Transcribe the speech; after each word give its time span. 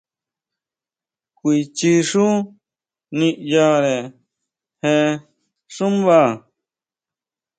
Kuichi 1.37 1.93
xú 2.09 2.27
niyare 3.17 3.95
je 4.81 4.93
xúmba? 5.75 6.19